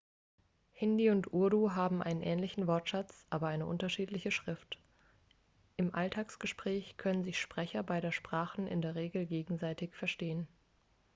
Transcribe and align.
hindi 0.71 1.11
und 1.11 1.31
urdu 1.31 1.73
haben 1.75 2.01
einen 2.01 2.23
ähnlichen 2.23 2.65
wortschatz 2.65 3.27
aber 3.29 3.49
eine 3.49 3.67
unterschiedliche 3.67 4.31
schrift 4.31 4.79
im 5.77 5.93
alltagsgespräch 5.93 6.97
können 6.97 7.23
sich 7.23 7.37
sprecher 7.39 7.83
beider 7.83 8.11
sprachen 8.11 8.65
in 8.65 8.81
der 8.81 8.95
regel 8.95 9.27
gegenseitig 9.27 9.93
verstehen 9.93 10.47